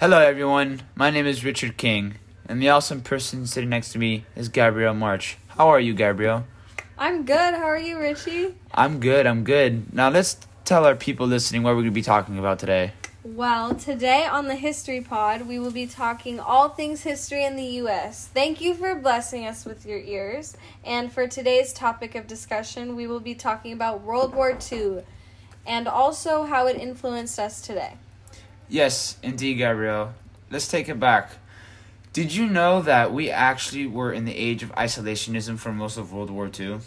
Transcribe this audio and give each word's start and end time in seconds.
Hello, 0.00 0.18
everyone. 0.18 0.80
My 0.94 1.10
name 1.10 1.26
is 1.26 1.44
Richard 1.44 1.76
King, 1.76 2.14
and 2.48 2.62
the 2.62 2.70
awesome 2.70 3.02
person 3.02 3.46
sitting 3.46 3.68
next 3.68 3.92
to 3.92 3.98
me 3.98 4.24
is 4.34 4.48
Gabrielle 4.48 4.94
March. 4.94 5.36
How 5.48 5.68
are 5.68 5.78
you, 5.78 5.92
Gabrielle? 5.92 6.46
I'm 6.96 7.26
good. 7.26 7.52
How 7.52 7.66
are 7.66 7.78
you, 7.78 7.98
Richie? 7.98 8.54
I'm 8.72 8.98
good. 8.98 9.26
I'm 9.26 9.44
good. 9.44 9.92
Now 9.92 10.08
let's 10.08 10.38
tell 10.64 10.86
our 10.86 10.94
people 10.94 11.26
listening 11.26 11.62
what 11.62 11.72
we're 11.72 11.82
going 11.82 11.84
to 11.88 11.90
be 11.90 12.00
talking 12.00 12.38
about 12.38 12.58
today. 12.58 12.92
Well, 13.24 13.74
today 13.74 14.24
on 14.24 14.48
the 14.48 14.54
History 14.54 15.02
Pod, 15.02 15.42
we 15.42 15.58
will 15.58 15.70
be 15.70 15.86
talking 15.86 16.40
all 16.40 16.70
things 16.70 17.02
history 17.02 17.44
in 17.44 17.56
the 17.56 17.80
U.S. 17.82 18.30
Thank 18.32 18.62
you 18.62 18.72
for 18.72 18.94
blessing 18.94 19.44
us 19.44 19.66
with 19.66 19.84
your 19.84 19.98
ears. 19.98 20.56
And 20.82 21.12
for 21.12 21.26
today's 21.26 21.74
topic 21.74 22.14
of 22.14 22.26
discussion, 22.26 22.96
we 22.96 23.06
will 23.06 23.20
be 23.20 23.34
talking 23.34 23.74
about 23.74 24.00
World 24.00 24.34
War 24.34 24.56
II 24.72 25.02
and 25.66 25.86
also 25.86 26.44
how 26.44 26.68
it 26.68 26.76
influenced 26.76 27.38
us 27.38 27.60
today. 27.60 27.98
Yes, 28.70 29.16
indeed, 29.20 29.54
Gabriel. 29.54 30.14
Let's 30.48 30.68
take 30.68 30.88
it 30.88 31.00
back. 31.00 31.32
Did 32.12 32.32
you 32.32 32.46
know 32.46 32.82
that 32.82 33.12
we 33.12 33.28
actually 33.28 33.86
were 33.86 34.12
in 34.12 34.24
the 34.24 34.36
age 34.36 34.62
of 34.62 34.72
isolationism 34.72 35.58
for 35.58 35.72
most 35.72 35.96
of 35.96 36.12
World 36.12 36.30
War 36.30 36.48
II? 36.58 36.78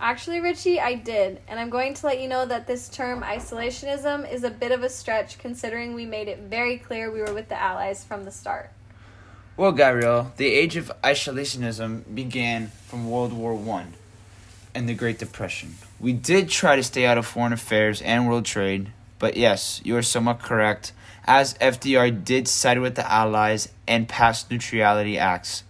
Actually, 0.00 0.40
Richie, 0.40 0.80
I 0.80 0.94
did. 0.94 1.40
And 1.48 1.58
I'm 1.58 1.68
going 1.68 1.94
to 1.94 2.06
let 2.06 2.20
you 2.20 2.28
know 2.28 2.46
that 2.46 2.68
this 2.68 2.88
term 2.88 3.22
isolationism 3.22 4.32
is 4.32 4.44
a 4.44 4.50
bit 4.50 4.70
of 4.70 4.84
a 4.84 4.88
stretch 4.88 5.38
considering 5.38 5.94
we 5.94 6.06
made 6.06 6.28
it 6.28 6.38
very 6.38 6.78
clear 6.78 7.10
we 7.10 7.20
were 7.20 7.34
with 7.34 7.48
the 7.48 7.60
Allies 7.60 8.04
from 8.04 8.24
the 8.24 8.30
start. 8.30 8.70
Well, 9.56 9.72
Gabriel, 9.72 10.32
the 10.36 10.46
age 10.46 10.76
of 10.76 10.92
isolationism 11.02 12.14
began 12.14 12.68
from 12.86 13.10
World 13.10 13.32
War 13.32 13.54
One 13.54 13.94
and 14.76 14.88
the 14.88 14.94
Great 14.94 15.18
Depression. 15.18 15.74
We 15.98 16.12
did 16.12 16.48
try 16.48 16.76
to 16.76 16.82
stay 16.84 17.04
out 17.04 17.18
of 17.18 17.26
foreign 17.26 17.52
affairs 17.52 18.00
and 18.00 18.28
world 18.28 18.46
trade, 18.46 18.92
but 19.20 19.36
yes, 19.36 19.80
you 19.84 19.96
are 19.96 20.02
somewhat 20.02 20.40
correct, 20.40 20.92
as 21.24 21.54
FDR 21.58 22.24
did 22.24 22.48
side 22.48 22.80
with 22.80 22.96
the 22.96 23.08
Allies 23.08 23.68
and 23.86 24.08
passed 24.08 24.50
neutrality 24.50 25.16
acts. 25.16 25.62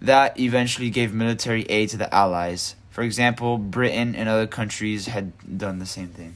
That 0.00 0.40
eventually 0.40 0.90
gave 0.90 1.14
military 1.14 1.62
aid 1.64 1.90
to 1.90 1.96
the 1.96 2.12
Allies. 2.12 2.74
For 2.90 3.02
example, 3.02 3.58
Britain 3.58 4.16
and 4.16 4.28
other 4.28 4.48
countries 4.48 5.06
had 5.06 5.32
done 5.56 5.78
the 5.78 5.86
same 5.86 6.08
thing. 6.08 6.34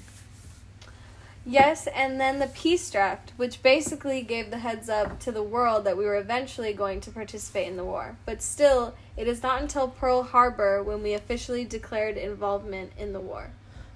Yes, 1.48 1.86
and 1.86 2.20
then 2.20 2.38
the 2.38 2.48
peace 2.48 2.90
draft, 2.90 3.32
which 3.36 3.62
basically 3.62 4.20
gave 4.22 4.50
the 4.50 4.58
heads 4.58 4.88
up 4.88 5.20
to 5.20 5.32
the 5.32 5.44
world 5.44 5.84
that 5.84 5.96
we 5.96 6.04
were 6.04 6.16
eventually 6.16 6.72
going 6.72 7.00
to 7.02 7.10
participate 7.10 7.68
in 7.68 7.76
the 7.76 7.84
war. 7.84 8.16
But 8.26 8.42
still, 8.42 8.94
it 9.16 9.28
is 9.28 9.42
not 9.42 9.62
until 9.62 9.88
Pearl 9.88 10.24
Harbor 10.24 10.82
when 10.82 11.02
we 11.02 11.14
officially 11.14 11.64
declared 11.64 12.16
involvement 12.16 12.92
in 12.98 13.12
the 13.12 13.20
war. 13.20 13.50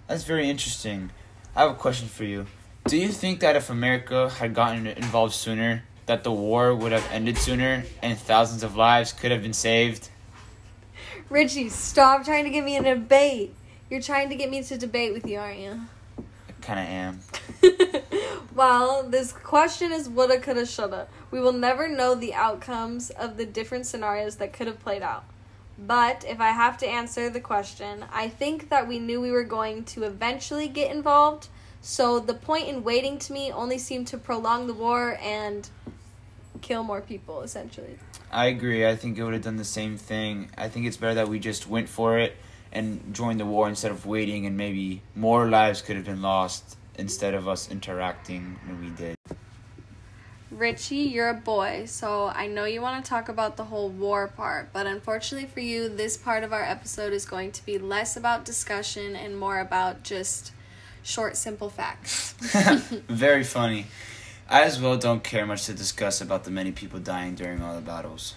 That's 0.07 0.25
very 0.25 0.49
interesting. 0.49 1.11
I 1.55 1.63
have 1.63 1.73
a 1.73 1.75
question 1.75 2.07
for 2.07 2.25
you. 2.25 2.47
Do 2.85 2.97
you 2.97 3.09
think 3.09 3.41
that 3.41 3.57
if 3.57 3.71
America 3.71 4.31
had 4.31 4.55
gotten 4.55 4.87
involved 4.87 5.35
sooner, 5.35 5.83
that 6.07 6.23
the 6.23 6.31
war 6.31 6.75
would 6.75 6.93
have 6.93 7.07
ended 7.11 7.39
sooner 7.39 7.85
and 8.03 8.17
thousands 8.17 8.63
of 8.63 8.77
lives 8.77 9.13
could 9.13 9.33
have 9.33 9.43
been 9.43 9.53
saved? 9.53 10.09
Richie, 11.29 11.69
stop 11.69 12.25
trying 12.25 12.45
to 12.45 12.51
get 12.51 12.65
me 12.65 12.77
in 12.77 12.87
a 12.87 12.95
debate. 12.95 13.55
You're 13.91 14.01
trying 14.01 14.29
to 14.29 14.37
get 14.37 14.49
me 14.49 14.63
to 14.63 14.79
debate 14.79 15.13
with 15.13 15.27
you, 15.27 15.39
aren't 15.39 15.59
you? 15.59 15.81
I 16.19 16.53
kind 16.61 16.81
of 16.81 16.87
am. 16.87 18.43
well, 18.55 19.03
this 19.09 19.33
question 19.33 19.91
is 19.91 20.09
woulda, 20.09 20.39
coulda, 20.39 20.67
shoulda. 20.67 21.09
We 21.33 21.41
will 21.41 21.53
never 21.53 21.89
know 21.89 22.15
the 22.15 22.33
outcomes 22.33 23.11
of 23.11 23.37
the 23.37 23.45
different 23.45 23.87
scenarios 23.87 24.37
that 24.37 24.53
could 24.53 24.69
have 24.69 24.81
played 24.81 25.03
out. 25.03 25.25
But 25.87 26.25
if 26.29 26.41
I 26.41 26.51
have 26.51 26.77
to 26.79 26.87
answer 26.87 27.31
the 27.31 27.41
question, 27.41 28.05
I 28.13 28.29
think 28.29 28.69
that 28.69 28.87
we 28.87 28.99
knew 28.99 29.21
we 29.21 29.31
were 29.31 29.45
going 29.45 29.85
to 29.85 30.03
eventually 30.03 30.69
get 30.69 30.95
involved. 30.95 31.49
So 31.81 32.21
the 32.21 32.35
point 32.35 32.69
in 32.69 32.85
waiting 32.85 33.19
to 33.21 33.33
me 33.33 33.51
only 33.51 33.79
seemed 33.79 34.07
to 34.09 34.19
prolong 34.19 34.67
the 34.67 34.75
war 34.75 35.19
and 35.23 35.69
kill 36.61 36.83
more 36.83 37.01
people, 37.01 37.41
essentially. 37.41 37.99
I 38.31 38.47
agree. 38.47 38.87
I 38.87 38.95
think 38.95 39.17
it 39.17 39.25
would 39.25 39.33
have 39.33 39.43
done 39.43 39.57
the 39.57 39.65
same 39.65 39.97
thing. 39.97 40.51
I 40.59 40.69
think 40.69 40.87
it's 40.87 40.99
better 40.99 41.15
that 41.15 41.29
we 41.29 41.39
just 41.39 41.67
went 41.67 41.89
for 41.89 42.19
it 42.19 42.37
and 42.73 43.15
joined 43.15 43.41
the 43.41 43.47
war 43.47 43.67
instead 43.67 43.91
of 43.91 44.05
waiting, 44.05 44.45
and 44.47 44.57
maybe 44.57 45.03
more 45.17 45.49
lives 45.49 45.81
could 45.81 45.97
have 45.97 46.05
been 46.05 46.23
lost 46.23 46.77
instead 46.97 47.33
of 47.33 47.49
us 47.49 47.71
interacting 47.71 48.59
when 48.67 48.81
we 48.81 48.91
did. 48.91 49.17
Richie, 50.51 50.97
you're 50.97 51.29
a 51.29 51.35
boy, 51.35 51.85
so 51.87 52.27
I 52.27 52.49
know 52.49 52.65
you 52.65 52.83
want 52.83 53.05
to 53.05 53.09
talk 53.09 53.29
about 53.29 53.57
the 53.57 53.65
whole 53.65 53.89
war 53.89 54.27
part, 54.27 54.73
but 54.73 54.85
unfortunately 54.85 55.49
for 55.49 55.61
you, 55.61 55.89
this 55.89 56.17
part 56.17 56.43
of 56.43 56.53
our 56.53 56.63
episode 56.63 57.13
is 57.13 57.25
going 57.25 57.53
to 57.53 57.65
be 57.65 57.79
less 57.79 58.17
about 58.17 58.45
discussion 58.45 59.15
and 59.15 59.39
more 59.39 59.61
about 59.61 60.03
just 60.03 60.53
short, 61.05 61.37
simple 61.37 61.71
facts. 61.71 62.33
Very 63.09 63.45
funny. 63.45 63.87
I 64.49 64.63
as 64.63 64.81
well 64.81 64.99
don't 64.99 65.23
care 65.23 65.47
much 65.47 65.67
to 65.67 65.73
discuss 65.73 66.21
about 66.21 66.43
the 66.43 66.51
many 66.51 66.73
people 66.73 66.99
dying 66.99 67.37
during 67.37 67.63
all 67.63 67.77
the 67.77 67.81
battles. 67.81 68.35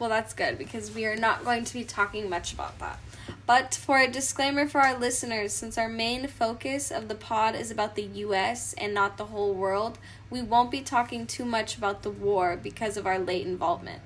Well, 0.00 0.08
that's 0.08 0.32
good 0.32 0.56
because 0.56 0.94
we 0.94 1.04
are 1.04 1.14
not 1.14 1.44
going 1.44 1.64
to 1.64 1.74
be 1.74 1.84
talking 1.84 2.30
much 2.30 2.54
about 2.54 2.78
that. 2.78 2.98
But 3.44 3.74
for 3.74 3.98
a 3.98 4.10
disclaimer 4.10 4.66
for 4.66 4.80
our 4.80 4.98
listeners, 4.98 5.52
since 5.52 5.76
our 5.76 5.90
main 5.90 6.26
focus 6.26 6.90
of 6.90 7.08
the 7.08 7.14
pod 7.14 7.54
is 7.54 7.70
about 7.70 7.96
the 7.96 8.04
US 8.04 8.72
and 8.78 8.94
not 8.94 9.18
the 9.18 9.26
whole 9.26 9.52
world, 9.52 9.98
we 10.30 10.40
won't 10.40 10.70
be 10.70 10.80
talking 10.80 11.26
too 11.26 11.44
much 11.44 11.76
about 11.76 12.02
the 12.02 12.10
war 12.10 12.56
because 12.56 12.96
of 12.96 13.06
our 13.06 13.18
late 13.18 13.46
involvement. 13.46 14.00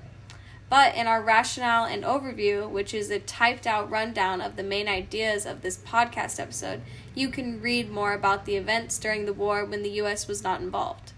But 0.69 0.95
in 0.95 1.07
our 1.07 1.21
rationale 1.21 1.85
and 1.85 2.03
overview, 2.03 2.69
which 2.69 2.93
is 2.93 3.09
a 3.09 3.19
typed 3.19 3.65
out 3.65 3.89
rundown 3.89 4.41
of 4.41 4.57
the 4.57 4.63
main 4.63 4.89
ideas 4.89 5.45
of 5.45 5.61
this 5.61 5.77
podcast 5.77 6.41
episode, 6.41 6.81
you 7.13 7.29
can 7.29 7.61
read 7.61 7.89
more 7.89 8.11
about 8.11 8.43
the 8.43 8.57
events 8.57 8.99
during 8.99 9.25
the 9.25 9.33
war 9.33 9.63
when 9.63 9.81
the 9.81 10.01
US 10.01 10.27
was 10.27 10.43
not 10.43 10.59
involved. 10.59 11.13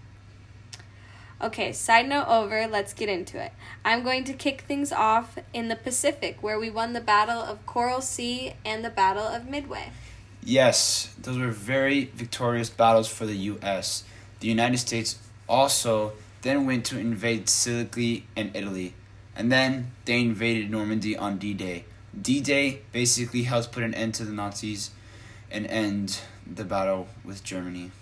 Okay, 1.40 1.72
side 1.72 2.08
note 2.08 2.26
over, 2.26 2.66
let's 2.66 2.92
get 2.92 3.08
into 3.08 3.40
it. 3.40 3.52
I'm 3.84 4.02
going 4.02 4.24
to 4.24 4.32
kick 4.32 4.62
things 4.62 4.90
off 4.90 5.38
in 5.52 5.68
the 5.68 5.76
Pacific, 5.76 6.42
where 6.42 6.58
we 6.58 6.68
won 6.68 6.94
the 6.94 7.00
Battle 7.00 7.40
of 7.40 7.64
Coral 7.64 8.00
Sea 8.00 8.54
and 8.64 8.84
the 8.84 8.90
Battle 8.90 9.22
of 9.22 9.48
Midway. 9.48 9.92
Yes, 10.42 11.14
those 11.20 11.38
were 11.38 11.50
very 11.50 12.06
victorious 12.06 12.70
battles 12.70 13.06
for 13.06 13.24
the 13.24 13.36
U.S. 13.36 14.02
The 14.40 14.48
United 14.48 14.78
States 14.78 15.16
also 15.48 16.14
then 16.42 16.66
went 16.66 16.84
to 16.86 16.98
invade 16.98 17.48
Sicily 17.48 18.26
and 18.36 18.50
Italy, 18.56 18.94
and 19.36 19.52
then 19.52 19.92
they 20.06 20.20
invaded 20.20 20.72
Normandy 20.72 21.16
on 21.16 21.38
D 21.38 21.54
Day. 21.54 21.84
D 22.20 22.40
Day 22.40 22.80
basically 22.90 23.42
helped 23.44 23.70
put 23.70 23.84
an 23.84 23.94
end 23.94 24.14
to 24.14 24.24
the 24.24 24.32
Nazis 24.32 24.90
and 25.52 25.66
end 25.68 26.18
the 26.44 26.64
battle 26.64 27.06
with 27.24 27.44
Germany. 27.44 27.92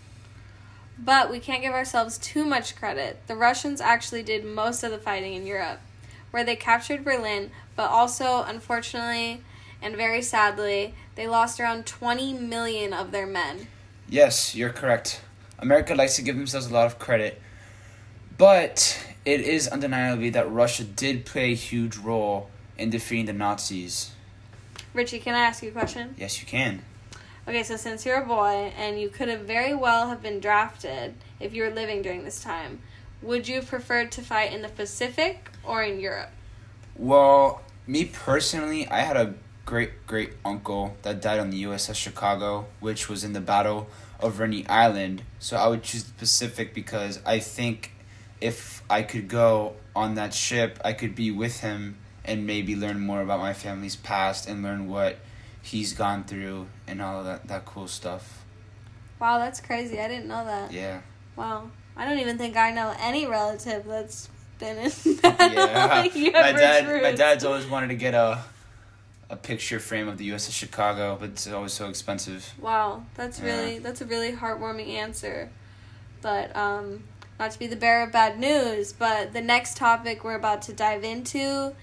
But 0.99 1.31
we 1.31 1.41
can't 1.41 1.63
give 1.63 1.75
ourselves 1.75 2.19
too 2.19 2.45
much 2.45 2.77
credit. 2.77 3.19
The 3.27 3.37
Russians 3.37 3.81
actually 3.81 4.23
did 4.23 4.45
most 4.45 4.83
of 4.83 4.91
the 4.91 4.99
fighting 4.99 5.35
in 5.35 5.47
Europe, 5.47 5.81
where 6.31 6.45
they 6.45 6.57
captured 6.57 7.05
Berlin, 7.05 7.51
but 7.75 7.91
also, 7.91 8.43
unfortunately 8.43 9.43
and 9.83 9.97
very 9.97 10.23
sadly, 10.23 10.95
they 11.15 11.29
lost 11.29 11.61
around 11.61 11.87
20 11.87 12.35
million 12.35 12.93
of 12.93 13.13
their 13.13 13.27
men. 13.27 13.69
Yes, 14.09 14.55
you're 14.55 14.71
correct. 14.71 15.21
America 15.59 15.95
likes 15.95 16.17
to 16.17 16.23
give 16.23 16.37
themselves 16.37 16.67
a 16.67 16.73
lot 16.73 16.87
of 16.87 16.99
credit, 16.99 17.41
but 18.37 19.07
it 19.25 19.41
is 19.41 19.69
undeniably 19.69 20.31
that 20.31 20.51
Russia 20.51 20.85
did 20.85 21.25
play 21.25 21.53
a 21.53 21.55
huge 21.55 21.97
role 21.97 22.51
in 22.79 22.91
defeating 22.91 23.27
the 23.27 23.33
Nazis. 23.33 24.13
Richie, 24.93 25.19
can 25.19 25.35
I 25.35 25.41
ask 25.41 25.63
you 25.63 25.71
a 25.71 25.73
question? 25.73 26.15
Yes, 26.19 26.41
you 26.41 26.47
can. 26.47 26.83
Okay, 27.49 27.63
so 27.63 27.77
since 27.77 28.05
you're 28.05 28.23
a 28.23 28.27
boy 28.27 28.73
and 28.77 29.01
you 29.01 29.09
could 29.09 29.29
have 29.29 29.43
very 29.43 29.73
well 29.73 30.09
have 30.09 30.21
been 30.21 30.41
drafted 30.41 31.15
if 31.39 31.55
you 31.55 31.63
were 31.63 31.71
living 31.71 32.03
during 32.03 32.25
this 32.25 32.43
time, 32.43 32.81
would 33.23 33.47
you 33.47 33.57
have 33.57 33.69
preferred 33.69 34.11
to 34.13 34.23
fight 34.23 34.53
in 34.53 34.63
the 34.63 34.69
Pacific 34.69 35.51
or 35.63 35.81
in 35.81 36.01
Europe? 36.01 36.31
Well, 36.97 37.63
me 37.87 38.07
personally, 38.07 38.89
I 38.89 39.01
had 39.01 39.17
a 39.17 39.35
great 39.65 40.07
great 40.09 40.33
uncle 40.45 40.97
that 41.03 41.21
died 41.23 41.39
on 41.39 41.51
the 41.51 41.63
USS 41.63 41.95
Chicago, 41.95 42.67
which 42.81 43.09
was 43.09 43.23
in 43.23 43.33
the 43.33 43.41
Battle 43.41 43.89
of 44.19 44.41
Rennell 44.41 44.65
Island. 44.69 45.23
So 45.39 45.57
I 45.57 45.69
would 45.69 45.85
choose 45.85 46.03
the 46.03 46.15
Pacific 46.15 46.75
because 46.75 47.21
I 47.25 47.39
think 47.39 47.93
if 48.41 48.83
I 48.91 49.03
could 49.03 49.29
go 49.29 49.75
on 49.95 50.17
that 50.17 50.35
ship, 50.35 50.81
I 50.85 50.93
could 50.95 51.15
be 51.15 51.31
with 51.31 51.61
him 51.61 51.99
and 52.25 52.45
maybe 52.45 52.75
learn 52.75 52.99
more 52.99 53.21
about 53.21 53.39
my 53.39 53.53
family's 53.53 53.95
past 53.95 54.49
and 54.49 54.65
learn 54.65 54.89
what 54.89 55.19
he's 55.67 55.93
gone 55.93 56.25
through 56.25 56.69
and 56.87 57.03
all 57.03 57.25
that 57.25 57.49
that 57.49 57.65
cool 57.65 57.89
stuff. 57.89 58.45
Wow, 59.21 59.39
that's 59.39 59.61
crazy. 59.61 60.01
I 60.01 60.09
didn't 60.09 60.29
know 60.29 60.45
that. 60.45 60.73
Yeah. 60.73 61.01
Wow. 61.35 61.71
I 61.97 62.05
don't 62.05 62.19
even 62.19 62.39
think 62.39 62.57
I 62.57 62.71
know 62.71 62.95
any 63.01 63.27
relative 63.27 63.87
that's 63.87 64.29
been 64.59 64.79
in 64.79 64.91
yeah. 65.25 65.87
like 65.91 66.15
my 66.15 66.53
dad 66.53 67.03
my 67.03 67.13
dad's 67.13 67.45
always 67.45 67.67
wanted 67.67 67.89
to 67.89 67.95
get 67.95 68.15
a 68.15 68.43
a 69.29 69.37
picture 69.37 69.81
frame 69.81 70.07
of 70.07 70.19
the 70.19 70.31
USS 70.31 70.53
Chicago, 70.53 71.17
but 71.19 71.31
it's 71.31 71.49
always 71.49 71.73
so 71.73 71.89
expensive. 71.89 72.55
Wow, 72.61 73.05
that's 73.15 73.41
yeah. 73.41 73.47
really 73.47 73.79
that's 73.79 74.01
a 74.01 74.07
really 74.07 74.33
heartwarming 74.33 74.89
answer. 74.89 75.51
But 76.23 76.55
um 76.57 77.05
not 77.39 77.51
to 77.51 77.59
be 77.59 77.67
the 77.67 77.77
bearer 77.77 78.05
of 78.05 78.13
bad 78.13 78.39
news, 78.39 78.93
but 78.93 79.33
the 79.33 79.43
next 79.43 79.77
topic 79.77 80.23
we're 80.25 80.37
about 80.37 80.63
to 80.63 80.73
dive 80.73 81.05
into 81.05 81.75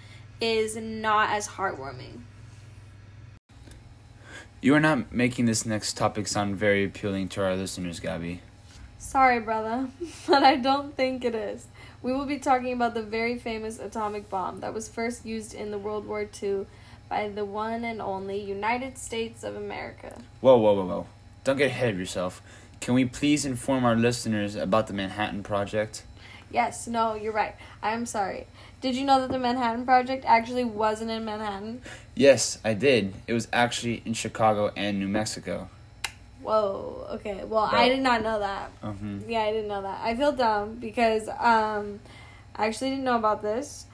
is 0.42 0.76
not 0.76 1.30
as 1.32 1.48
heartwarming. 1.48 2.22
You 4.63 4.74
are 4.75 4.80
not 4.80 5.12
making 5.12 5.44
this 5.44 5.65
next 5.65 5.98
topic 5.98 6.25
sound 6.25 6.56
very 6.56 6.86
appealing 6.86 7.27
to 7.30 7.44
our 7.44 7.54
listeners, 7.54 8.00
Gabby. 8.00 8.39
Sorry, 8.98 9.42
brother, 9.42 9.89
but 10.25 10.42
I 10.42 10.56
don't 10.56 10.95
think 10.95 11.25
it 11.25 11.36
is. 11.36 11.65
We 12.01 12.13
will 12.13 12.25
be 12.25 12.38
talking 12.38 12.71
about 12.71 12.94
the 12.94 13.04
very 13.04 13.38
famous 13.38 13.77
atomic 13.77 14.30
bomb 14.30 14.62
that 14.62 14.74
was 14.74 14.88
first 14.88 15.25
used 15.25 15.54
in 15.54 15.71
the 15.71 15.77
World 15.77 16.07
War 16.07 16.25
II 16.42 16.65
by 17.10 17.27
the 17.27 17.44
one 17.44 17.83
and 17.83 18.01
only 18.01 18.39
United 18.39 18.98
States 18.98 19.44
of 19.44 19.57
America. 19.57 20.21
Whoa, 20.39 20.56
whoa, 20.56 20.75
whoa, 20.75 20.86
whoa. 20.86 21.07
Don't 21.44 21.57
get 21.57 21.68
ahead 21.68 21.89
of 21.95 22.00
yourself. 22.00 22.42
Can 22.80 22.94
we 22.94 23.04
please 23.04 23.44
inform 23.44 23.83
our 23.83 23.98
listeners 23.98 24.56
about 24.56 24.88
the 24.88 24.94
Manhattan 24.94 25.44
Project? 25.44 26.04
Yes, 26.54 26.88
no, 26.88 27.16
you're 27.16 27.34
right. 27.34 27.56
I'm 27.82 28.06
sorry. 28.06 28.46
Did 28.80 28.96
you 28.96 29.06
know 29.06 29.20
that 29.22 29.32
the 29.32 29.40
Manhattan 29.40 29.86
Project 29.86 30.24
actually 30.26 30.64
wasn't 30.64 31.10
in 31.10 31.26
Manhattan? 31.26 31.82
Yes, 32.16 32.60
I 32.64 32.76
did. 32.76 33.16
It 33.28 33.34
was 33.34 33.48
actually 33.52 34.04
in 34.06 34.14
Chicago 34.14 34.72
and 34.76 35.00
New 35.00 35.08
Mexico. 35.08 35.70
Whoa. 36.44 37.08
Okay. 37.14 37.44
Well, 37.44 37.70
I 37.72 37.90
did 37.90 38.02
not 38.02 38.22
know 38.22 38.40
that. 38.40 38.72
Uh-huh. 38.84 39.20
Yeah, 39.28 39.42
I 39.42 39.52
didn't 39.52 39.68
know 39.68 39.82
that. 39.82 40.02
I 40.04 40.16
feel 40.16 40.32
dumb 40.32 40.76
because 40.76 41.28
um, 41.28 42.00
I 42.56 42.68
actually 42.68 42.92
didn't 42.92 43.06
know 43.06 43.16
about 43.16 43.42
this. 43.42 43.88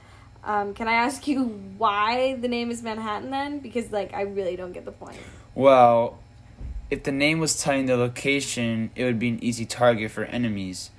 Um, 0.44 0.74
can 0.74 0.86
I 0.86 0.94
ask 0.94 1.26
you 1.26 1.44
why 1.78 2.34
the 2.34 2.48
name 2.48 2.70
is 2.70 2.82
Manhattan 2.82 3.30
then? 3.30 3.60
Because 3.60 3.90
like 3.90 4.12
I 4.12 4.22
really 4.22 4.56
don't 4.56 4.72
get 4.72 4.84
the 4.84 4.92
point. 4.92 5.16
Well, 5.54 6.18
if 6.90 7.04
the 7.04 7.12
name 7.12 7.38
was 7.38 7.62
telling 7.62 7.86
the 7.86 7.96
location, 7.96 8.90
it 8.96 9.04
would 9.04 9.18
be 9.18 9.28
an 9.28 9.42
easy 9.42 9.64
target 9.64 10.10
for 10.10 10.24
enemies. 10.24 10.90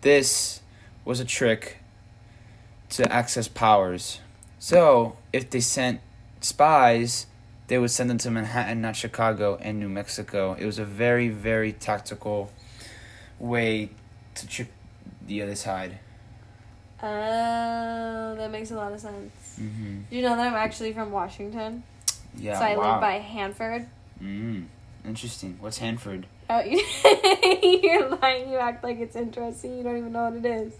This 0.00 0.60
was 1.04 1.20
a 1.20 1.24
trick 1.24 1.78
to 2.90 3.10
Axis 3.12 3.48
powers. 3.48 4.20
So, 4.58 5.16
if 5.32 5.50
they 5.50 5.60
sent 5.60 6.00
spies, 6.40 7.26
they 7.66 7.78
would 7.78 7.90
send 7.90 8.10
them 8.10 8.18
to 8.18 8.30
Manhattan, 8.30 8.80
not 8.80 8.96
Chicago 8.96 9.58
and 9.60 9.78
New 9.78 9.88
Mexico. 9.88 10.56
It 10.58 10.66
was 10.66 10.78
a 10.78 10.84
very, 10.84 11.28
very 11.28 11.72
tactical 11.72 12.50
way 13.38 13.90
to 14.34 14.46
trick 14.46 14.68
the 15.26 15.42
other 15.42 15.54
side. 15.54 15.98
Oh, 17.02 18.34
that 18.36 18.50
makes 18.50 18.70
a 18.70 18.76
lot 18.76 18.92
of 18.92 19.00
sense. 19.00 19.58
Mm-hmm. 19.60 20.02
Did 20.08 20.16
you 20.16 20.22
know 20.22 20.36
that 20.36 20.46
I'm 20.46 20.54
actually 20.54 20.92
from 20.92 21.10
Washington? 21.10 21.82
Yeah, 22.36 22.58
so 22.58 22.64
I 22.64 22.76
wow. 22.76 22.92
live 22.92 23.00
by 23.00 23.12
Hanford. 23.14 23.86
Mm, 24.22 24.66
interesting. 25.04 25.56
What's 25.60 25.78
Hanford? 25.78 26.26
Oh, 26.48 26.60
you're 27.62 28.08
lying. 28.16 28.50
You 28.50 28.56
act 28.56 28.82
like 28.82 28.98
it's 28.98 29.16
interesting. 29.16 29.76
You 29.78 29.84
don't 29.84 29.98
even 29.98 30.12
know 30.12 30.30
what 30.30 30.34
it 30.34 30.46
is. 30.46 30.74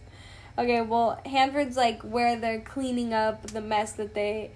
Okay, 0.56 0.80
well, 0.80 1.20
Hanford's 1.26 1.76
like 1.76 2.02
where 2.02 2.36
they're 2.36 2.60
cleaning 2.60 3.12
up 3.12 3.48
the 3.48 3.60
mess 3.60 3.92
that 3.92 4.14
they 4.14 4.50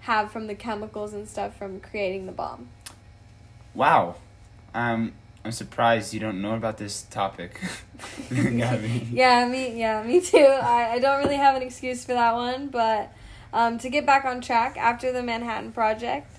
have 0.00 0.30
from 0.30 0.46
the 0.46 0.54
chemicals 0.54 1.12
and 1.12 1.28
stuff 1.28 1.56
from 1.56 1.80
creating 1.80 2.26
the 2.26 2.32
bomb. 2.32 2.68
Wow. 3.74 4.16
Um, 4.74 5.12
I'm 5.44 5.52
surprised 5.52 6.14
you 6.14 6.20
don't 6.20 6.40
know 6.40 6.54
about 6.54 6.78
this 6.78 7.02
topic. 7.02 7.60
Yeah, 8.30 9.46
me. 9.46 9.72
Yeah, 9.78 10.02
me 10.02 10.20
too. 10.20 10.38
I, 10.38 10.92
I 10.94 10.98
don't 10.98 11.22
really 11.22 11.36
have 11.36 11.56
an 11.56 11.62
excuse 11.62 12.04
for 12.04 12.12
that 12.14 12.34
one, 12.34 12.68
but 12.68 13.12
um, 13.52 13.78
to 13.78 13.88
get 13.88 14.04
back 14.06 14.24
on 14.24 14.40
track 14.40 14.76
after 14.76 15.12
the 15.12 15.22
Manhattan 15.22 15.72
Project, 15.72 16.30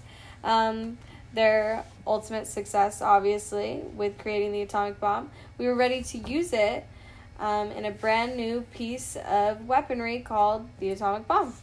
um, 0.43 0.97
their 1.33 1.85
ultimate 2.05 2.47
success, 2.47 3.01
obviously, 3.01 3.81
with 3.95 4.17
creating 4.17 4.51
the 4.51 4.61
atomic 4.61 4.99
bomb, 4.99 5.31
we 5.57 5.67
were 5.67 5.75
ready 5.75 6.01
to 6.03 6.17
use 6.17 6.51
it 6.53 6.85
um, 7.39 7.71
in 7.71 7.85
a 7.85 7.91
brand 7.91 8.35
new 8.35 8.61
piece 8.73 9.15
of 9.17 9.67
weaponry 9.67 10.19
called 10.19 10.69
the 10.79 10.89
atomic 10.89 11.27
bomb. 11.27 11.53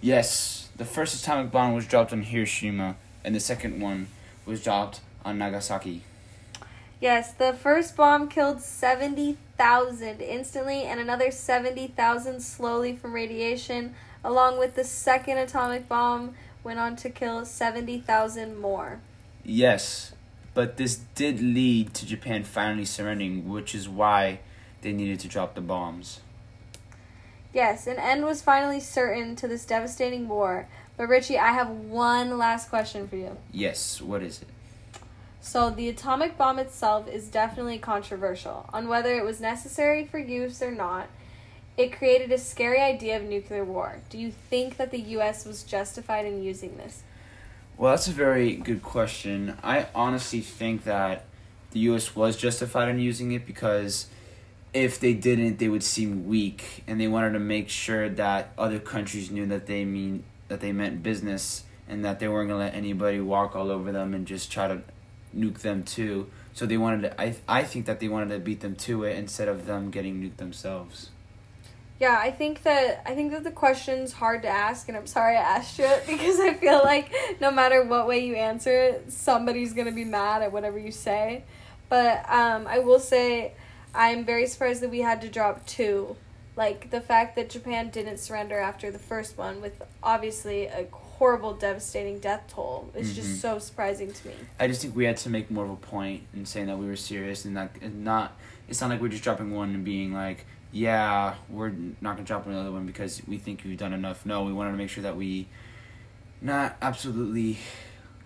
Yes, 0.00 0.68
the 0.76 0.84
first 0.84 1.22
atomic 1.22 1.52
bomb 1.52 1.74
was 1.74 1.86
dropped 1.86 2.12
on 2.12 2.22
Hiroshima, 2.22 2.96
and 3.24 3.34
the 3.34 3.40
second 3.40 3.80
one 3.80 4.08
was 4.44 4.62
dropped 4.62 5.00
on 5.24 5.38
Nagasaki. 5.38 6.02
Yes, 7.00 7.32
the 7.32 7.52
first 7.52 7.96
bomb 7.96 8.28
killed 8.28 8.60
70,000 8.60 10.20
instantly 10.20 10.84
and 10.84 11.00
another 11.00 11.32
70,000 11.32 12.40
slowly 12.40 12.94
from 12.94 13.12
radiation, 13.12 13.94
along 14.24 14.58
with 14.58 14.76
the 14.76 14.84
second 14.84 15.38
atomic 15.38 15.88
bomb 15.88 16.34
went 16.62 16.78
on 16.78 16.94
to 16.96 17.10
kill 17.10 17.44
70,000 17.44 18.56
more. 18.56 19.00
Yes, 19.44 20.12
but 20.54 20.76
this 20.76 21.00
did 21.16 21.40
lead 21.40 21.92
to 21.94 22.06
Japan 22.06 22.44
finally 22.44 22.84
surrendering, 22.84 23.48
which 23.48 23.74
is 23.74 23.88
why 23.88 24.38
they 24.82 24.92
needed 24.92 25.20
to 25.20 25.28
drop 25.28 25.54
the 25.54 25.60
bombs. 25.60 26.20
Yes, 27.54 27.86
an 27.86 27.98
end 27.98 28.24
was 28.24 28.42
finally 28.42 28.80
certain 28.80 29.36
to 29.36 29.48
this 29.48 29.64
devastating 29.64 30.28
war. 30.28 30.68
But 30.96 31.08
Richie, 31.08 31.38
I 31.38 31.52
have 31.52 31.68
one 31.68 32.38
last 32.38 32.68
question 32.68 33.08
for 33.08 33.16
you. 33.16 33.36
Yes, 33.52 34.00
what 34.00 34.22
is 34.22 34.42
it? 34.42 34.48
So, 35.40 35.70
the 35.70 35.88
atomic 35.88 36.38
bomb 36.38 36.58
itself 36.58 37.08
is 37.08 37.26
definitely 37.28 37.78
controversial 37.78 38.66
on 38.72 38.86
whether 38.88 39.16
it 39.16 39.24
was 39.24 39.40
necessary 39.40 40.06
for 40.06 40.18
use 40.18 40.62
or 40.62 40.70
not. 40.70 41.08
It 41.76 41.92
created 41.92 42.30
a 42.30 42.38
scary 42.38 42.80
idea 42.80 43.16
of 43.16 43.24
nuclear 43.24 43.64
war. 43.64 43.98
Do 44.08 44.18
you 44.18 44.30
think 44.30 44.76
that 44.76 44.90
the 44.90 45.00
US 45.00 45.44
was 45.44 45.64
justified 45.64 46.26
in 46.26 46.42
using 46.42 46.76
this? 46.76 47.02
Well, 47.76 47.90
that's 47.90 48.06
a 48.06 48.12
very 48.12 48.54
good 48.54 48.82
question. 48.82 49.58
I 49.62 49.86
honestly 49.94 50.40
think 50.40 50.84
that 50.84 51.24
the 51.72 51.80
U.S. 51.80 52.14
was 52.14 52.36
justified 52.36 52.88
in 52.88 53.00
using 53.00 53.32
it 53.32 53.46
because 53.46 54.06
if 54.74 54.98
they 55.00 55.14
didn't, 55.14 55.58
they 55.58 55.68
would 55.68 55.82
seem 55.82 56.26
weak, 56.26 56.82
and 56.86 57.00
they 57.00 57.08
wanted 57.08 57.32
to 57.32 57.38
make 57.38 57.68
sure 57.68 58.08
that 58.08 58.52
other 58.56 58.78
countries 58.78 59.30
knew 59.30 59.46
that 59.46 59.66
they 59.66 59.84
mean 59.84 60.24
that 60.48 60.60
they 60.60 60.72
meant 60.72 61.02
business 61.02 61.64
and 61.88 62.04
that 62.04 62.20
they 62.20 62.28
weren't 62.28 62.48
gonna 62.48 62.60
let 62.60 62.74
anybody 62.74 63.20
walk 63.20 63.54
all 63.54 63.70
over 63.70 63.92
them 63.92 64.14
and 64.14 64.26
just 64.26 64.50
try 64.50 64.68
to 64.68 64.82
nuke 65.36 65.58
them 65.58 65.82
too. 65.82 66.30
So 66.54 66.66
they 66.66 66.76
wanted 66.76 67.02
to. 67.02 67.20
I 67.20 67.36
I 67.48 67.64
think 67.64 67.86
that 67.86 68.00
they 68.00 68.08
wanted 68.08 68.30
to 68.30 68.38
beat 68.38 68.60
them 68.60 68.76
to 68.76 69.04
it 69.04 69.16
instead 69.16 69.48
of 69.48 69.66
them 69.66 69.90
getting 69.90 70.22
nuked 70.22 70.36
themselves. 70.36 71.10
Yeah, 72.00 72.18
I 72.20 72.30
think 72.30 72.62
that 72.64 73.02
I 73.06 73.14
think 73.14 73.32
that 73.32 73.44
the 73.44 73.50
question's 73.50 74.12
hard 74.12 74.42
to 74.42 74.48
ask, 74.48 74.88
and 74.88 74.96
I'm 74.96 75.06
sorry 75.06 75.36
I 75.36 75.42
asked 75.42 75.78
you 75.78 75.84
it 75.84 76.04
because 76.06 76.40
I 76.40 76.54
feel 76.54 76.78
like 76.78 77.12
no 77.40 77.50
matter 77.50 77.84
what 77.84 78.06
way 78.06 78.24
you 78.24 78.34
answer 78.34 78.72
it, 78.72 79.12
somebody's 79.12 79.72
gonna 79.72 79.92
be 79.92 80.04
mad 80.04 80.42
at 80.42 80.52
whatever 80.52 80.78
you 80.78 80.90
say. 80.90 81.44
But 81.88 82.28
um, 82.28 82.66
I 82.66 82.78
will 82.78 82.98
say, 82.98 83.52
I'm 83.94 84.24
very 84.24 84.46
surprised 84.46 84.82
that 84.82 84.90
we 84.90 85.00
had 85.00 85.20
to 85.22 85.28
drop 85.28 85.66
two. 85.66 86.16
Like 86.56 86.90
the 86.90 87.00
fact 87.00 87.36
that 87.36 87.48
Japan 87.50 87.90
didn't 87.90 88.18
surrender 88.18 88.58
after 88.58 88.90
the 88.90 88.98
first 88.98 89.38
one, 89.38 89.60
with 89.62 89.82
obviously 90.02 90.66
a 90.66 90.86
horrible, 90.90 91.54
devastating 91.54 92.18
death 92.18 92.44
toll, 92.48 92.90
is 92.94 93.12
Mhm. 93.12 93.14
just 93.14 93.40
so 93.40 93.58
surprising 93.58 94.12
to 94.12 94.28
me. 94.28 94.34
I 94.60 94.66
just 94.66 94.82
think 94.82 94.94
we 94.94 95.04
had 95.06 95.16
to 95.18 95.30
make 95.30 95.50
more 95.50 95.64
of 95.64 95.70
a 95.70 95.76
point 95.76 96.24
in 96.34 96.44
saying 96.44 96.66
that 96.66 96.76
we 96.78 96.86
were 96.86 96.96
serious 96.96 97.44
and 97.46 97.54
not 97.54 97.70
and 97.80 98.04
not. 98.04 98.36
It's 98.68 98.80
not 98.80 98.90
like 98.90 99.00
we're 99.00 99.08
just 99.08 99.24
dropping 99.24 99.50
one 99.54 99.74
and 99.74 99.84
being 99.84 100.12
like, 100.12 100.44
yeah, 100.72 101.34
we're 101.48 101.70
not 102.00 102.16
gonna 102.16 102.26
drop 102.26 102.46
another 102.46 102.70
one 102.70 102.86
because 102.86 103.22
we 103.26 103.38
think 103.38 103.62
we've 103.64 103.78
done 103.78 103.92
enough. 103.94 104.24
No, 104.26 104.44
we 104.44 104.52
wanted 104.52 104.72
to 104.72 104.76
make 104.78 104.90
sure 104.90 105.02
that 105.02 105.16
we 105.16 105.48
not 106.40 106.76
absolutely 106.82 107.58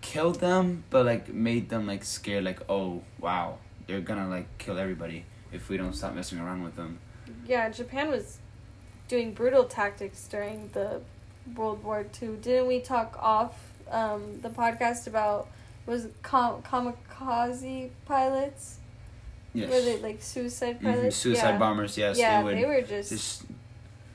killed 0.01 0.39
them, 0.39 0.83
but 0.89 1.05
like 1.05 1.29
made 1.33 1.69
them 1.69 1.87
like 1.87 2.03
scared. 2.03 2.43
Like, 2.43 2.59
oh 2.69 3.03
wow, 3.19 3.59
they're 3.85 4.01
gonna 4.01 4.27
like 4.29 4.57
kill 4.57 4.77
everybody 4.77 5.25
if 5.51 5.69
we 5.69 5.77
don't 5.77 5.93
stop 5.93 6.13
messing 6.13 6.39
around 6.39 6.63
with 6.63 6.75
them. 6.75 6.99
Yeah, 7.45 7.69
Japan 7.69 8.09
was 8.09 8.39
doing 9.07 9.33
brutal 9.33 9.63
tactics 9.65 10.27
during 10.27 10.69
the 10.73 11.01
World 11.55 11.83
War 11.83 12.05
II. 12.21 12.35
Didn't 12.41 12.67
we 12.67 12.79
talk 12.81 13.17
off 13.21 13.53
um, 13.89 14.39
the 14.41 14.49
podcast 14.49 15.07
about 15.07 15.47
was 15.85 16.07
kam- 16.23 16.61
kamikaze 16.61 17.89
pilots? 18.05 18.77
Yes. 19.53 19.69
Were 19.71 19.81
they 19.81 19.97
like 19.99 20.21
suicide 20.21 20.79
Mhm, 20.81 20.83
pilots? 20.93 21.15
Suicide 21.15 21.51
yeah. 21.51 21.57
bombers. 21.57 21.97
Yes, 21.97 22.17
yeah, 22.19 22.39
they 22.39 22.43
would 22.43 22.57
they 22.57 22.65
were 22.65 22.81
just, 22.81 23.09
just 23.09 23.43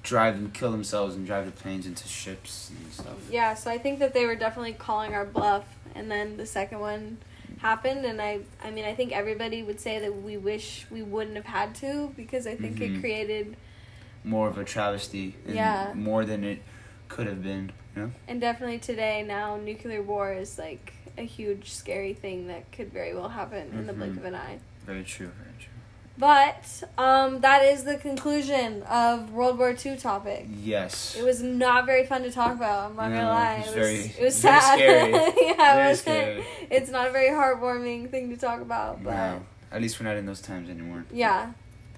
drive 0.02 0.34
and 0.34 0.52
kill 0.52 0.70
themselves 0.70 1.14
and 1.16 1.26
drive 1.26 1.46
the 1.46 1.52
planes 1.52 1.86
into 1.86 2.06
ships 2.06 2.70
and 2.70 2.92
stuff. 2.92 3.16
yeah. 3.30 3.54
So 3.54 3.70
I 3.70 3.78
think 3.78 3.98
that 4.00 4.12
they 4.14 4.26
were 4.26 4.36
definitely 4.36 4.74
calling 4.74 5.14
our 5.14 5.24
bluff, 5.24 5.64
and 5.94 6.10
then 6.10 6.36
the 6.36 6.46
second 6.46 6.80
one 6.80 7.18
happened, 7.62 8.04
and 8.04 8.20
I 8.20 8.40
I 8.62 8.70
mean 8.70 8.84
I 8.84 8.94
think 8.94 9.12
everybody 9.12 9.62
would 9.62 9.80
say 9.80 9.98
that 10.00 10.12
we 10.28 10.36
wish 10.36 10.86
we 10.90 11.02
wouldn't 11.02 11.36
have 11.36 11.46
had 11.58 11.74
to 11.76 12.12
because 12.16 12.46
I 12.46 12.54
think 12.56 12.76
Mhm. 12.78 12.84
it 12.96 13.00
created 13.00 13.56
More 14.24 14.48
of 14.48 14.56
a 14.58 14.64
travesty. 14.64 15.34
Yeah. 15.46 15.92
More 15.94 16.24
than 16.24 16.44
it 16.44 16.60
could 17.08 17.26
have 17.26 17.42
been. 17.42 17.72
You 17.96 18.02
know. 18.02 18.10
And 18.28 18.40
definitely 18.40 18.78
today, 18.78 19.24
now 19.36 19.56
nuclear 19.56 20.00
war 20.02 20.32
is 20.32 20.58
like 20.58 20.92
a 21.18 21.22
huge, 21.36 21.70
scary 21.72 22.14
thing 22.14 22.46
that 22.46 22.70
could 22.72 22.92
very 22.92 23.14
well 23.14 23.28
happen 23.40 23.64
in 23.78 23.86
the 23.88 23.92
blink 23.92 24.14
Mhm. 24.14 24.18
of 24.18 24.24
an 24.26 24.34
eye. 24.36 24.58
Very 24.86 25.04
true. 25.04 25.30
Very 25.42 25.56
true. 25.58 25.71
But 26.22 26.84
um, 26.98 27.40
that 27.40 27.64
is 27.64 27.82
the 27.82 27.96
conclusion 27.96 28.84
of 28.84 29.32
World 29.32 29.58
War 29.58 29.74
II 29.84 29.96
topic. 29.96 30.46
Yes. 30.62 31.16
It 31.18 31.24
was 31.24 31.42
not 31.42 31.84
very 31.84 32.06
fun 32.06 32.22
to 32.22 32.30
talk 32.30 32.52
about. 32.54 32.90
I'm 32.90 32.96
not 32.96 33.10
No, 33.10 33.16
gonna 33.16 33.28
lie. 33.28 33.54
it 33.56 33.66
was 33.66 33.74
very- 33.74 33.94
it 33.96 34.22
was 34.22 34.40
very 34.40 34.60
sad. 34.60 34.74
scary. 34.78 35.12
yeah, 35.12 35.74
Very 35.74 35.86
it 35.86 35.90
was. 35.90 36.00
scary. 36.00 36.44
It's 36.70 36.90
not 36.90 37.08
a 37.08 37.10
very 37.10 37.30
heartwarming 37.30 38.08
thing 38.12 38.30
to 38.30 38.36
talk 38.36 38.60
about, 38.60 39.02
but 39.02 39.10
No. 39.14 39.42
At 39.72 39.82
least 39.82 39.98
we're 39.98 40.06
not 40.06 40.16
in 40.16 40.26
those 40.26 40.40
times 40.40 40.70
anymore. 40.70 41.04
yeah, 41.12 41.52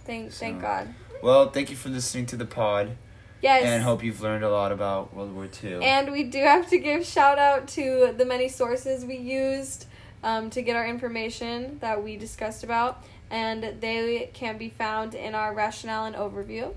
thank 0.07 0.33
thank 0.33 0.63
God. 0.63 0.89
Well, 1.23 1.51
thank 1.51 1.69
you 1.69 1.77
for 1.77 1.91
listening 1.91 2.25
to 2.33 2.37
the 2.39 2.47
pod, 2.47 2.97
Yes. 3.43 3.65
and 3.67 3.83
hope 3.83 4.03
you've 4.03 4.23
learned 4.23 4.43
a 4.45 4.51
lot 4.51 4.73
about 4.73 5.13
World 5.15 5.35
War 5.35 5.49
II. 5.63 5.85
And 5.85 6.11
we 6.13 6.23
do 6.25 6.39
have 6.39 6.67
to 6.71 6.79
give 6.79 7.05
shout 7.05 7.39
out 7.39 7.69
to 7.77 8.15
the 8.17 8.25
many 8.25 8.49
sources 8.49 9.05
we 9.05 9.17
used 9.19 9.85
um, 10.25 10.51
to 10.51 10.63
get 10.63 10.75
our 10.75 10.87
information 10.87 11.79
that 11.81 12.03
we 12.03 12.17
discussed 12.17 12.65
about. 12.65 13.05
and 13.31 13.81
they 13.81 14.31
can 14.35 14.59
be 14.59 14.69
found 14.69 15.15
in 15.15 15.35
our 15.35 15.55
rationale 15.55 16.05
and 16.05 16.15
overview. 16.15 16.73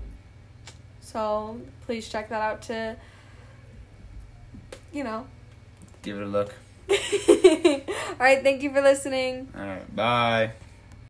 So 1.00 1.60
please 1.84 2.08
check 2.08 2.28
that 2.30 2.40
out 2.40 2.62
to, 2.62 2.96
you 4.92 5.04
know. 5.04 5.26
Give 6.02 6.16
it 6.16 6.22
a 6.22 6.26
look. 6.26 6.54
All 6.90 6.96
right, 8.18 8.42
thank 8.42 8.62
you 8.62 8.72
for 8.72 8.80
listening. 8.80 9.48
All 9.56 9.66
right, 9.66 9.94
bye. 9.94 10.52